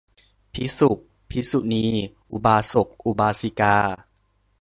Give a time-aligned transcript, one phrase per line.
[0.53, 0.89] ภิกษุ
[1.29, 1.83] ภิกษุณี
[2.31, 3.75] อุบาสก อุบาสิกา